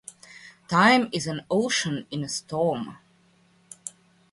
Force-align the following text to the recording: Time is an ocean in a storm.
Time 0.67 1.09
is 1.11 1.27
an 1.27 1.43
ocean 1.51 2.07
in 2.09 2.23
a 2.23 2.27
storm. 2.27 2.97